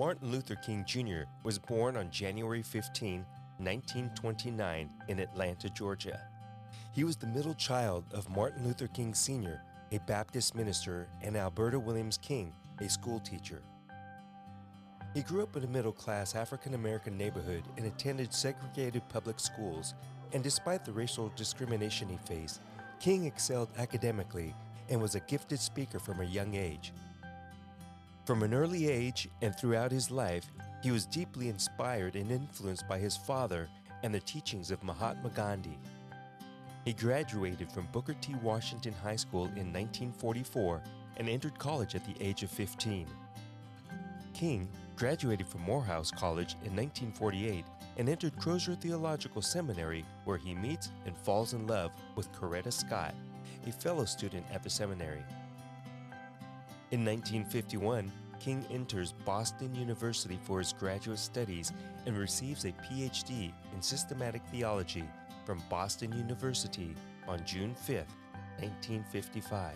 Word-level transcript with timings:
Martin 0.00 0.30
Luther 0.30 0.54
King 0.54 0.82
Jr. 0.86 1.28
was 1.42 1.58
born 1.58 1.94
on 1.98 2.10
January 2.10 2.62
15, 2.62 3.16
1929, 3.58 4.90
in 5.08 5.18
Atlanta, 5.18 5.68
Georgia. 5.68 6.18
He 6.90 7.04
was 7.04 7.16
the 7.16 7.26
middle 7.26 7.52
child 7.52 8.06
of 8.14 8.30
Martin 8.30 8.64
Luther 8.64 8.86
King 8.86 9.12
Sr., 9.12 9.60
a 9.92 9.98
Baptist 9.98 10.54
minister, 10.54 11.06
and 11.20 11.36
Alberta 11.36 11.78
Williams 11.78 12.16
King, 12.16 12.54
a 12.80 12.88
schoolteacher. 12.88 13.60
He 15.12 15.20
grew 15.20 15.42
up 15.42 15.54
in 15.54 15.64
a 15.64 15.66
middle 15.66 15.92
class 15.92 16.34
African 16.34 16.72
American 16.72 17.18
neighborhood 17.18 17.64
and 17.76 17.84
attended 17.84 18.32
segregated 18.32 19.06
public 19.10 19.38
schools. 19.38 19.92
And 20.32 20.42
despite 20.42 20.82
the 20.82 20.92
racial 20.92 21.30
discrimination 21.36 22.08
he 22.08 22.16
faced, 22.24 22.62
King 23.00 23.26
excelled 23.26 23.68
academically 23.76 24.54
and 24.88 24.98
was 24.98 25.14
a 25.14 25.20
gifted 25.20 25.60
speaker 25.60 25.98
from 25.98 26.22
a 26.22 26.24
young 26.24 26.54
age. 26.54 26.94
From 28.30 28.44
an 28.44 28.54
early 28.54 28.88
age 28.88 29.28
and 29.42 29.52
throughout 29.52 29.90
his 29.90 30.08
life, 30.08 30.52
he 30.84 30.92
was 30.92 31.04
deeply 31.04 31.48
inspired 31.48 32.14
and 32.14 32.30
influenced 32.30 32.86
by 32.86 32.96
his 32.96 33.16
father 33.16 33.68
and 34.04 34.14
the 34.14 34.20
teachings 34.20 34.70
of 34.70 34.84
Mahatma 34.84 35.30
Gandhi. 35.30 35.76
He 36.84 36.92
graduated 36.92 37.72
from 37.72 37.88
Booker 37.90 38.14
T. 38.20 38.36
Washington 38.40 38.92
High 38.92 39.16
School 39.16 39.46
in 39.46 39.72
1944 39.72 40.80
and 41.16 41.28
entered 41.28 41.58
college 41.58 41.96
at 41.96 42.04
the 42.06 42.14
age 42.24 42.44
of 42.44 42.52
15. 42.52 43.08
King 44.32 44.68
graduated 44.94 45.48
from 45.48 45.62
Morehouse 45.62 46.12
College 46.12 46.52
in 46.64 46.76
1948 46.76 47.64
and 47.96 48.08
entered 48.08 48.38
Crozer 48.38 48.76
Theological 48.76 49.42
Seminary, 49.42 50.04
where 50.24 50.38
he 50.38 50.54
meets 50.54 50.92
and 51.04 51.16
falls 51.16 51.52
in 51.52 51.66
love 51.66 51.90
with 52.14 52.32
Coretta 52.32 52.72
Scott, 52.72 53.12
a 53.66 53.72
fellow 53.72 54.04
student 54.04 54.46
at 54.52 54.62
the 54.62 54.70
seminary. 54.70 55.24
In 56.92 57.04
1951, 57.04 58.10
King 58.40 58.64
enters 58.70 59.12
Boston 59.26 59.74
University 59.74 60.38
for 60.42 60.58
his 60.58 60.72
graduate 60.72 61.18
studies 61.18 61.72
and 62.06 62.16
receives 62.16 62.64
a 62.64 62.72
PhD 62.72 63.52
in 63.74 63.82
systematic 63.82 64.42
theology 64.50 65.04
from 65.44 65.62
Boston 65.68 66.10
University 66.12 66.94
on 67.28 67.44
June 67.44 67.74
5, 67.74 67.96
1955. 68.58 69.74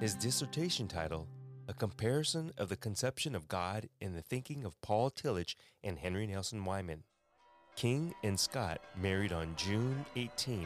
His 0.00 0.14
dissertation 0.14 0.88
title, 0.88 1.28
A 1.68 1.74
Comparison 1.74 2.50
of 2.56 2.70
the 2.70 2.76
Conception 2.76 3.34
of 3.34 3.46
God 3.46 3.88
in 4.00 4.14
the 4.14 4.22
Thinking 4.22 4.64
of 4.64 4.80
Paul 4.80 5.10
Tillich 5.10 5.54
and 5.84 5.98
Henry 5.98 6.26
Nelson 6.26 6.64
Wieman. 6.64 7.02
King 7.76 8.14
and 8.24 8.40
Scott 8.40 8.80
married 8.98 9.32
on 9.32 9.54
June 9.56 10.02
18, 10.16 10.60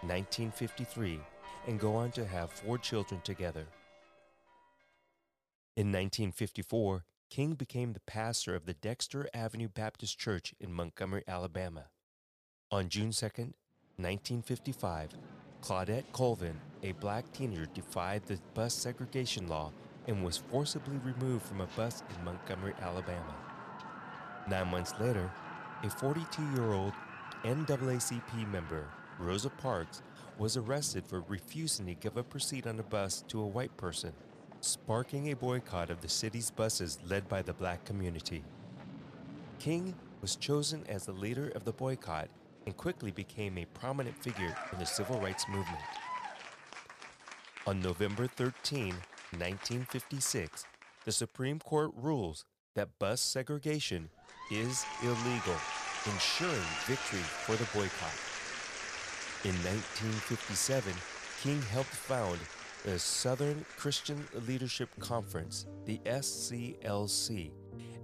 1953, 0.00 1.20
and 1.66 1.78
go 1.78 1.94
on 1.94 2.10
to 2.12 2.24
have 2.24 2.50
four 2.50 2.78
children 2.78 3.20
together. 3.22 3.66
In 5.76 5.88
1954, 5.88 7.04
King 7.30 7.54
became 7.54 7.94
the 7.94 8.00
pastor 8.06 8.54
of 8.54 8.64
the 8.64 8.74
Dexter 8.74 9.28
Avenue 9.34 9.66
Baptist 9.66 10.16
Church 10.16 10.54
in 10.60 10.72
Montgomery, 10.72 11.24
Alabama. 11.26 11.86
On 12.70 12.88
June 12.88 13.10
2, 13.10 13.26
1955, 13.96 15.10
Claudette 15.60 16.04
Colvin, 16.12 16.60
a 16.84 16.92
black 16.92 17.32
teenager, 17.32 17.66
defied 17.74 18.22
the 18.24 18.38
bus 18.54 18.72
segregation 18.72 19.48
law 19.48 19.72
and 20.06 20.24
was 20.24 20.36
forcibly 20.36 20.96
removed 20.98 21.44
from 21.44 21.60
a 21.60 21.66
bus 21.76 22.04
in 22.16 22.24
Montgomery, 22.24 22.74
Alabama. 22.80 23.34
Nine 24.48 24.68
months 24.68 24.94
later, 25.00 25.28
a 25.82 25.90
42 25.90 26.40
year 26.54 26.72
old 26.72 26.92
NAACP 27.42 28.48
member, 28.48 28.86
Rosa 29.18 29.50
Parks, 29.50 30.02
was 30.38 30.56
arrested 30.56 31.04
for 31.04 31.22
refusing 31.22 31.86
to 31.86 31.94
give 31.94 32.16
up 32.16 32.32
her 32.32 32.38
seat 32.38 32.68
on 32.68 32.78
a 32.78 32.84
bus 32.84 33.24
to 33.26 33.40
a 33.40 33.46
white 33.46 33.76
person 33.76 34.12
sparking 34.64 35.30
a 35.30 35.36
boycott 35.36 35.90
of 35.90 36.00
the 36.00 36.08
city's 36.08 36.50
buses 36.50 36.98
led 37.06 37.28
by 37.28 37.42
the 37.42 37.52
black 37.52 37.84
community. 37.84 38.42
King 39.58 39.94
was 40.22 40.36
chosen 40.36 40.82
as 40.88 41.04
the 41.04 41.12
leader 41.12 41.50
of 41.50 41.64
the 41.64 41.72
boycott 41.72 42.28
and 42.64 42.76
quickly 42.76 43.10
became 43.10 43.58
a 43.58 43.66
prominent 43.66 44.16
figure 44.22 44.56
in 44.72 44.78
the 44.78 44.86
civil 44.86 45.20
rights 45.20 45.46
movement. 45.48 45.82
On 47.66 47.80
November 47.80 48.26
13, 48.26 48.88
1956, 49.32 50.64
the 51.04 51.12
Supreme 51.12 51.58
Court 51.58 51.90
rules 51.94 52.44
that 52.74 52.98
bus 52.98 53.20
segregation 53.20 54.08
is 54.50 54.84
illegal, 55.02 55.56
ensuring 56.06 56.64
victory 56.86 57.20
for 57.20 57.56
the 57.56 57.68
boycott. 57.74 58.16
In 59.44 59.54
1957, 59.62 60.92
King 61.42 61.60
helped 61.70 61.88
found 61.88 62.38
the 62.84 62.98
Southern 62.98 63.64
Christian 63.78 64.22
Leadership 64.46 64.90
Conference, 65.00 65.64
the 65.86 65.98
SCLC, 66.04 67.50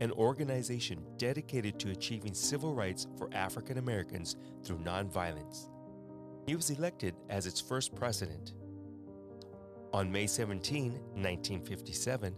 an 0.01 0.11
organization 0.13 1.05
dedicated 1.19 1.79
to 1.79 1.91
achieving 1.91 2.33
civil 2.33 2.75
rights 2.75 3.07
for 3.19 3.29
African 3.35 3.77
Americans 3.77 4.37
through 4.65 4.79
nonviolence. 4.79 5.69
He 6.47 6.57
was 6.57 6.71
elected 6.71 7.15
as 7.29 7.47
its 7.47 7.61
first 7.61 7.95
president. 7.95 8.55
On 9.93 10.11
May 10.11 10.27
17, 10.27 10.93
1957, 10.93 12.35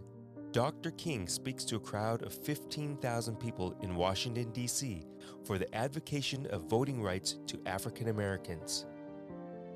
Dr. 0.51 0.91
King 0.91 1.29
speaks 1.29 1.63
to 1.63 1.77
a 1.77 1.79
crowd 1.79 2.23
of 2.23 2.33
15,000 2.33 3.37
people 3.37 3.73
in 3.81 3.95
Washington, 3.95 4.51
D.C. 4.51 5.05
for 5.45 5.57
the 5.57 5.73
advocacy 5.73 6.45
of 6.49 6.69
voting 6.69 7.01
rights 7.01 7.37
to 7.47 7.61
African 7.65 8.09
Americans. 8.09 8.85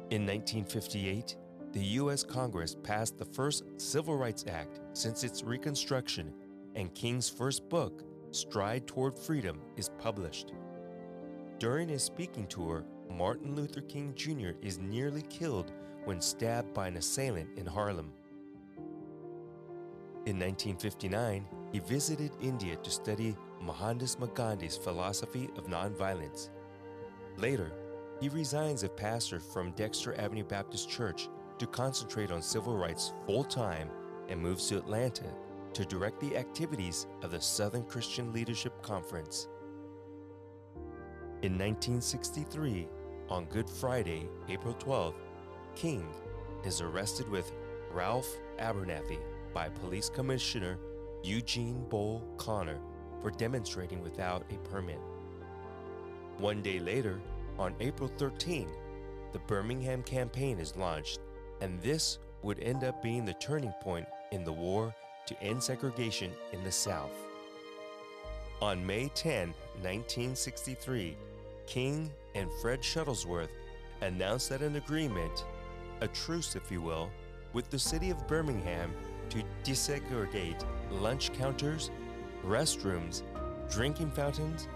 In 0.10 0.26
1958, 0.26 1.38
the 1.74 1.84
U.S. 1.84 2.24
Congress 2.24 2.76
passed 2.84 3.18
the 3.18 3.26
first 3.26 3.64
Civil 3.78 4.18
Rights 4.18 4.46
Act 4.48 4.80
since 4.94 5.24
its 5.24 5.44
Reconstruction, 5.44 6.34
and 6.76 6.94
King's 6.94 7.30
first 7.30 7.68
book, 7.70 8.04
Stride 8.32 8.88
Toward 8.88 9.18
Freedom, 9.18 9.60
is 9.76 9.90
published. 10.00 10.54
During 11.60 11.90
his 11.90 12.04
speaking 12.04 12.48
tour, 12.48 12.86
Martin 13.10 13.56
Luther 13.56 13.82
King 13.82 14.14
Jr. 14.16 14.52
is 14.62 14.80
nearly 14.80 15.24
killed 15.24 15.72
when 16.06 16.22
stabbed 16.22 16.74
by 16.74 16.88
an 16.88 16.98
assailant 16.98 17.58
in 17.58 17.66
Harlem. 17.66 18.12
In 20.26 20.38
1959, 20.40 21.46
he 21.72 21.80
visited 21.80 22.32
India 22.42 22.76
to 22.78 22.90
study 22.90 23.36
Mohandas 23.62 24.16
Gandhi's 24.34 24.78
philosophy 24.78 25.50
of 25.58 25.68
nonviolence. 25.68 26.50
Later, 27.38 27.72
he 28.20 28.30
resigns 28.30 28.84
as 28.84 28.90
pastor 28.96 29.40
from 29.40 29.72
Dexter 29.72 30.20
Avenue 30.20 30.44
Baptist 30.44 30.90
Church 30.90 31.30
to 31.60 31.68
concentrate 31.68 32.32
on 32.32 32.42
civil 32.42 32.78
rights 32.78 33.14
full 33.26 33.44
time 33.44 33.90
and 34.30 34.42
moves 34.42 34.68
to 34.68 34.78
Atlanta 34.78 35.26
to 35.74 35.86
direct 35.86 36.20
the 36.20 36.36
activities 36.38 37.08
of 37.22 37.32
the 37.32 37.42
Southern 37.42 37.84
Christian 37.84 38.34
Leadership 38.34 38.82
Conference. 38.82 39.48
In 41.44 41.54
1963, 41.54 42.88
on 43.30 43.46
Good 43.46 43.70
Friday, 43.70 44.28
April 44.50 44.74
12, 44.74 45.14
King 45.76 46.08
is 46.64 46.82
arrested 46.82 47.30
with 47.30 47.52
Ralph 47.92 48.28
Abernathy 48.60 49.20
by 49.54 49.70
Police 49.70 50.10
Commissioner 50.10 50.80
Eugene 51.24 51.84
Bull 51.90 52.24
Connor 52.38 52.80
for 53.22 53.32
demonstrating 53.32 54.02
without 54.02 54.44
a 54.52 54.58
permit. 54.70 55.00
One 56.38 56.62
day 56.62 56.80
later, 56.80 57.20
on 57.60 57.76
April 57.80 58.10
13, 58.18 58.68
the 59.34 59.40
Birmingham 59.40 60.04
campaign 60.04 60.60
is 60.60 60.76
launched 60.76 61.20
and 61.62 61.82
this 61.82 62.20
would 62.44 62.60
end 62.60 62.84
up 62.84 63.02
being 63.02 63.26
the 63.26 63.34
turning 63.36 63.74
point 63.82 64.08
in 64.32 64.44
the 64.44 64.52
war 64.52 64.94
to 65.26 65.42
end 65.42 65.62
segregation 65.62 66.32
in 66.54 66.64
the 66.64 66.72
South. 66.72 67.12
On 68.62 68.86
May 68.86 69.10
10, 69.14 69.50
1963, 69.82 71.16
King 71.68 72.12
and 72.34 72.50
Fred 72.62 72.82
Shuttlesworth 72.82 73.50
announced 74.02 74.50
that 74.50 74.62
an 74.62 74.78
agreement, 74.78 75.46
a 76.02 76.08
truce 76.08 76.56
if 76.56 76.72
you 76.72 76.82
will, 76.82 77.12
with 77.54 77.70
the 77.70 77.80
city 77.80 78.10
of 78.10 78.28
Birmingham 78.28 78.92
to 79.30 79.44
desegregate 79.64 80.64
lunch 80.90 81.34
counters, 81.34 81.92
restrooms, 82.46 83.24
drinking 83.70 84.12
fountains, 84.12 84.68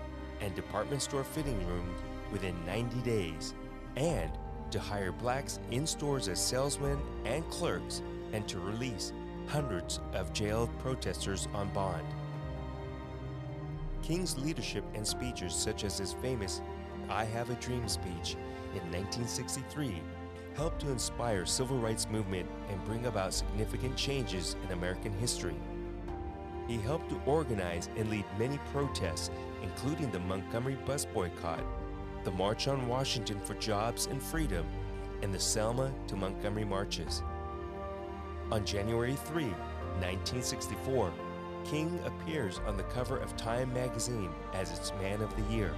and 0.42 0.54
department 0.56 1.02
store 1.02 1.24
fitting 1.24 1.66
rooms 1.68 2.00
within 2.32 2.56
90 2.66 3.02
days, 3.02 3.54
and 3.96 4.32
to 4.72 4.80
hire 4.80 5.12
blacks 5.12 5.60
in 5.70 5.86
stores 5.86 6.28
as 6.28 6.44
salesmen 6.44 7.00
and 7.26 7.48
clerks 7.50 8.02
and 8.34 8.48
to 8.48 8.60
release 8.60 9.14
hundreds 9.48 10.00
of 10.14 10.34
jailed 10.34 10.70
protesters 10.80 11.48
on 11.54 11.70
bond. 11.74 12.06
King's 14.02 14.38
leadership 14.38 14.84
and 14.96 15.06
speeches, 15.06 15.54
such 15.54 15.84
as 15.84 15.98
his 15.98 16.14
famous 16.14 16.62
I 17.10 17.26
Have 17.26 17.50
a 17.50 17.56
Dream 17.56 17.88
speech 17.88 18.36
in 18.74 18.82
1963, 18.92 20.02
helped 20.56 20.82
to 20.82 20.92
inspire 20.92 21.46
civil 21.46 21.78
rights 21.78 22.08
movement 22.10 22.50
and 22.70 22.84
bring 22.86 23.06
about 23.06 23.34
significant 23.34 23.96
changes 23.96 24.56
in 24.64 24.72
American 24.72 25.14
history. 25.14 25.56
He 26.68 26.78
helped 26.78 27.10
to 27.10 27.22
organize 27.26 27.90
and 27.98 28.10
lead 28.10 28.26
many 28.40 28.60
protests, 28.72 29.30
including 29.62 30.12
the 30.12 30.20
Montgomery 30.20 30.78
bus 30.86 31.06
boycott 31.06 31.64
the 32.24 32.32
March 32.32 32.68
on 32.68 32.88
Washington 32.88 33.40
for 33.40 33.54
Jobs 33.56 34.08
and 34.08 34.22
Freedom, 34.22 34.66
and 35.22 35.34
the 35.34 35.40
Selma 35.40 35.92
to 36.08 36.16
Montgomery 36.16 36.66
marches. 36.66 37.24
On 38.52 38.66
January 38.66 39.16
3, 39.16 39.46
1964, 39.46 41.12
King 41.64 42.00
appears 42.06 42.60
on 42.66 42.78
the 42.78 42.84
cover 42.84 43.18
of 43.18 43.36
Time 43.38 43.74
magazine 43.74 44.32
as 44.54 44.72
its 44.78 44.92
Man 45.02 45.22
of 45.22 45.36
the 45.36 45.54
Year. 45.54 45.74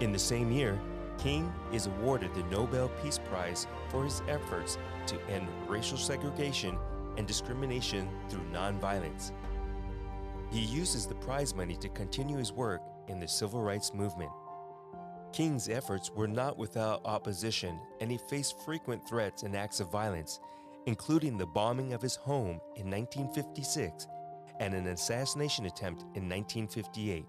In 0.00 0.12
the 0.12 0.18
same 0.18 0.50
year, 0.50 0.78
King 1.18 1.52
is 1.72 1.86
awarded 1.86 2.34
the 2.34 2.42
Nobel 2.44 2.88
Peace 3.02 3.18
Prize 3.18 3.66
for 3.88 4.04
his 4.04 4.22
efforts 4.28 4.78
to 5.06 5.20
end 5.28 5.46
racial 5.68 5.96
segregation 5.96 6.76
and 7.16 7.26
discrimination 7.26 8.08
through 8.28 8.44
nonviolence. 8.52 9.30
He 10.50 10.60
uses 10.60 11.06
the 11.06 11.14
prize 11.14 11.54
money 11.54 11.76
to 11.76 11.88
continue 11.88 12.36
his 12.36 12.52
work 12.52 12.82
in 13.08 13.20
the 13.20 13.28
civil 13.28 13.62
rights 13.62 13.94
movement. 13.94 14.30
King's 15.34 15.68
efforts 15.68 16.12
were 16.12 16.28
not 16.28 16.56
without 16.56 17.04
opposition, 17.04 17.80
and 18.00 18.08
he 18.08 18.16
faced 18.16 18.60
frequent 18.64 19.04
threats 19.04 19.42
and 19.42 19.56
acts 19.56 19.80
of 19.80 19.90
violence, 19.90 20.38
including 20.86 21.36
the 21.36 21.44
bombing 21.44 21.92
of 21.92 22.00
his 22.00 22.14
home 22.14 22.60
in 22.76 22.88
1956 22.88 24.06
and 24.60 24.74
an 24.74 24.86
assassination 24.86 25.66
attempt 25.66 26.02
in 26.14 26.28
1958. 26.28 27.26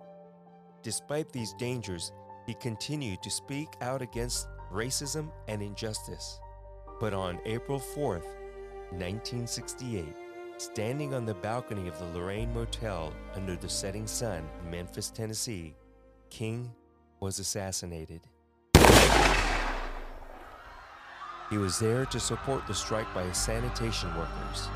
Despite 0.84 1.32
these 1.32 1.54
dangers, 1.54 2.12
he 2.46 2.54
continued 2.54 3.24
to 3.24 3.32
speak 3.32 3.70
out 3.82 4.04
against 4.04 4.50
racism 4.72 5.32
and 5.48 5.64
injustice. 5.64 6.40
But 7.00 7.16
on 7.16 7.40
April 7.46 7.80
4th, 7.80 8.28
1968, 8.92 10.16
standing 10.58 11.16
on 11.16 11.26
the 11.26 11.34
balcony 11.34 11.88
of 11.88 11.98
the 11.98 12.06
Lorraine 12.20 12.54
Motel 12.54 13.12
under 13.34 13.56
the 13.56 13.68
setting 13.68 14.06
sun 14.06 14.48
in 14.64 14.70
Memphis, 14.70 15.10
Tennessee, 15.10 15.76
King 16.30 16.72
was 17.20 17.40
assassinated. 17.40 18.22
He 21.50 21.58
was 21.58 21.80
there 21.80 22.06
to 22.08 22.20
support 22.20 22.66
the 22.68 22.74
strike 22.74 23.12
by 23.14 23.32
sanitation 23.32 24.10
workers. 24.18 24.68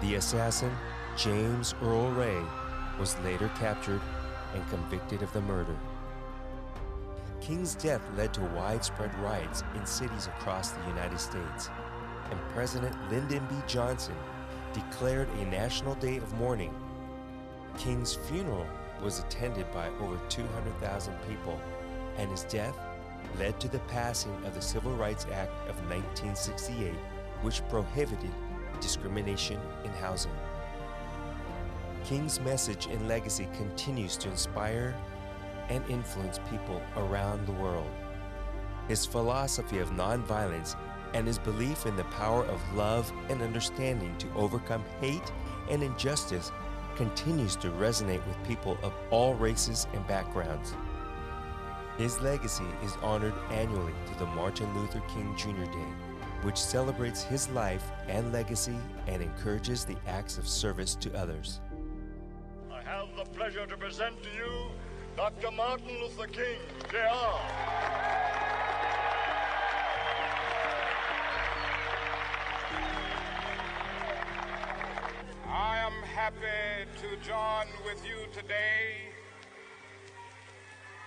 The 0.00 0.16
assassin, 0.16 0.72
James 1.16 1.74
Earl 1.82 2.10
Ray, 2.10 2.42
was 2.98 3.18
later 3.20 3.50
captured 3.56 4.00
and 4.54 4.68
convicted 4.68 5.22
of 5.22 5.32
the 5.32 5.40
murder. 5.42 5.76
King's 7.40 7.74
death 7.74 8.02
led 8.16 8.34
to 8.34 8.40
widespread 8.56 9.16
riots 9.18 9.62
in 9.74 9.86
cities 9.86 10.26
across 10.26 10.70
the 10.70 10.86
United 10.88 11.18
States, 11.18 11.70
and 12.30 12.40
President 12.52 12.94
Lyndon 13.10 13.44
B. 13.48 13.56
Johnson 13.66 14.16
declared 14.72 15.28
a 15.40 15.44
national 15.46 15.94
day 15.96 16.18
of 16.18 16.32
mourning. 16.34 16.74
King's 17.78 18.14
funeral 18.14 18.66
was 19.02 19.18
attended 19.18 19.70
by 19.72 19.88
over 20.00 20.18
200,000 20.28 21.14
people, 21.28 21.60
and 22.16 22.30
his 22.30 22.44
death 22.44 22.76
led 23.38 23.58
to 23.60 23.68
the 23.68 23.78
passing 23.80 24.34
of 24.44 24.54
the 24.54 24.62
Civil 24.62 24.92
Rights 24.92 25.26
Act 25.32 25.52
of 25.68 25.76
1968, 25.88 26.94
which 27.42 27.66
prohibited 27.68 28.30
discrimination 28.80 29.60
in 29.84 29.90
housing. 29.92 30.32
King's 32.04 32.40
message 32.40 32.86
and 32.86 33.08
legacy 33.08 33.48
continues 33.56 34.16
to 34.16 34.28
inspire 34.28 34.94
and 35.68 35.88
influence 35.88 36.38
people 36.50 36.82
around 36.96 37.46
the 37.46 37.52
world. 37.52 37.90
His 38.88 39.06
philosophy 39.06 39.78
of 39.78 39.90
nonviolence 39.90 40.76
and 41.14 41.26
his 41.26 41.38
belief 41.38 41.86
in 41.86 41.96
the 41.96 42.04
power 42.04 42.44
of 42.46 42.74
love 42.74 43.12
and 43.28 43.40
understanding 43.42 44.16
to 44.18 44.32
overcome 44.34 44.84
hate 45.00 45.32
and 45.70 45.82
injustice 45.82 46.50
continues 46.96 47.56
to 47.56 47.70
resonate 47.70 48.26
with 48.26 48.48
people 48.48 48.78
of 48.82 48.92
all 49.10 49.34
races 49.34 49.86
and 49.92 50.06
backgrounds. 50.06 50.74
His 51.98 52.20
legacy 52.20 52.64
is 52.82 52.96
honored 53.02 53.34
annually 53.50 53.92
through 54.06 54.18
the 54.18 54.32
Martin 54.32 54.72
Luther 54.78 55.02
King 55.08 55.34
Jr. 55.36 55.70
Day, 55.70 55.92
which 56.42 56.56
celebrates 56.56 57.22
his 57.22 57.48
life 57.50 57.84
and 58.08 58.32
legacy 58.32 58.76
and 59.06 59.22
encourages 59.22 59.84
the 59.84 59.96
acts 60.06 60.38
of 60.38 60.48
service 60.48 60.94
to 60.96 61.14
others. 61.16 61.60
I 62.72 62.82
have 62.82 63.08
the 63.16 63.24
pleasure 63.30 63.66
to 63.66 63.76
present 63.76 64.22
to 64.22 64.28
you 64.30 64.70
Dr. 65.16 65.50
Martin 65.50 65.88
Luther 66.00 66.26
King, 66.26 66.58
Jr. 66.88 66.96
happy 76.40 76.88
to 77.00 77.28
join 77.28 77.66
with 77.84 78.04
you 78.06 78.26
today 78.32 79.10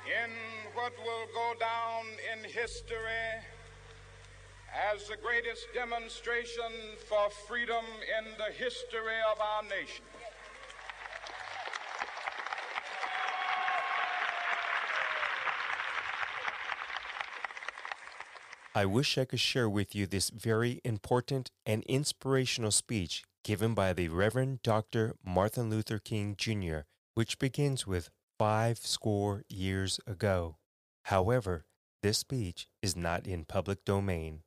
in 0.06 0.30
what 0.74 0.94
will 1.00 1.26
go 1.34 1.54
down 1.60 2.06
in 2.34 2.44
history 2.50 3.02
as 4.94 5.08
the 5.08 5.16
greatest 5.18 5.68
demonstration 5.74 6.72
for 7.08 7.30
freedom 7.48 7.84
in 8.20 8.26
the 8.38 8.52
history 8.54 9.20
of 9.32 9.40
our 9.40 9.64
nation. 9.64 10.04
I 18.78 18.86
wish 18.86 19.18
I 19.18 19.24
could 19.24 19.40
share 19.40 19.70
with 19.70 19.96
you 19.96 20.06
this 20.06 20.30
very 20.30 20.82
important 20.84 21.50
and 21.66 21.82
inspirational 21.84 22.72
speech 22.72 23.24
given 23.46 23.76
by 23.76 23.94
the 23.94 24.10
Reverend 24.10 24.60
Dr. 24.64 25.14
Martin 25.24 25.70
Luther 25.70 26.00
King 26.00 26.36
Jr., 26.36 26.80
which 27.14 27.38
begins 27.38 27.86
with 27.86 28.10
five 28.40 28.80
score 28.80 29.44
years 29.48 30.00
ago. 30.08 30.58
However, 31.04 31.66
this 32.02 32.18
speech 32.18 32.68
is 32.82 32.96
not 32.96 33.28
in 33.28 33.46
public 33.46 33.86
domain. 33.86 34.42